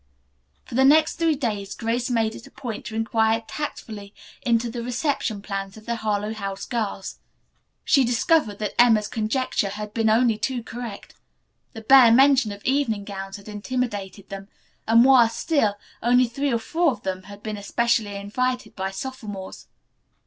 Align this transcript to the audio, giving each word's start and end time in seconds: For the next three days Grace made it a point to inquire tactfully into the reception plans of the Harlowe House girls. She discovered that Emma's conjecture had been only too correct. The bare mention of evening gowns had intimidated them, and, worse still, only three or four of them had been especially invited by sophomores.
For 0.65 0.73
the 0.73 0.83
next 0.83 1.17
three 1.17 1.35
days 1.35 1.75
Grace 1.75 2.09
made 2.09 2.33
it 2.33 2.47
a 2.47 2.49
point 2.49 2.85
to 2.87 2.95
inquire 2.95 3.43
tactfully 3.47 4.15
into 4.41 4.67
the 4.67 4.81
reception 4.81 5.43
plans 5.43 5.77
of 5.77 5.85
the 5.85 5.97
Harlowe 5.97 6.33
House 6.33 6.65
girls. 6.65 7.19
She 7.85 8.03
discovered 8.03 8.57
that 8.57 8.73
Emma's 8.81 9.07
conjecture 9.07 9.69
had 9.69 9.93
been 9.93 10.09
only 10.09 10.39
too 10.39 10.63
correct. 10.63 11.13
The 11.73 11.81
bare 11.81 12.11
mention 12.11 12.51
of 12.51 12.65
evening 12.65 13.03
gowns 13.03 13.37
had 13.37 13.47
intimidated 13.47 14.29
them, 14.29 14.47
and, 14.87 15.05
worse 15.05 15.35
still, 15.35 15.77
only 16.01 16.25
three 16.27 16.51
or 16.51 16.57
four 16.57 16.89
of 16.89 17.03
them 17.03 17.21
had 17.29 17.43
been 17.43 17.55
especially 17.57 18.15
invited 18.15 18.75
by 18.75 18.89
sophomores. 18.89 19.67